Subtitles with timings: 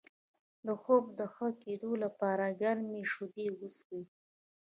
[0.65, 4.03] د خوب د ښه کیدو لپاره ګرمې شیدې وڅښئ